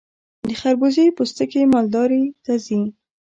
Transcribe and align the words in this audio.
د 0.47 0.49
خربوزې 0.59 1.05
پوستکي 1.15 1.61
مالداري 1.73 2.23
ته 2.43 2.53
ځي. 2.65 2.81